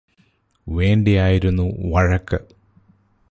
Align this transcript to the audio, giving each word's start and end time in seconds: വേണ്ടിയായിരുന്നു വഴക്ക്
വേണ്ടിയായിരുന്നു 0.67 1.65
വഴക്ക് 1.91 2.39